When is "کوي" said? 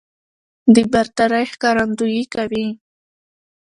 2.33-2.67